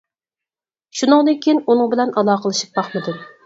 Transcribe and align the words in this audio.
شۇنىڭدىن 1.03 1.39
كېيىن، 1.45 1.61
ئۇنىڭ 1.67 1.95
بىلەن 1.95 2.17
ئالاقىلىشىپ 2.23 2.77
باقمىدىم. 2.83 3.25